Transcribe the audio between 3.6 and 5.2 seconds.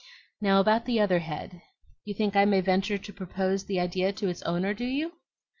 the idea to its owner, do you?"